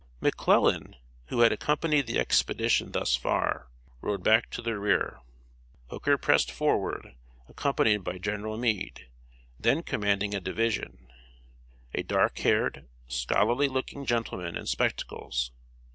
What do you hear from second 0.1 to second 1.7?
]McClellan, who had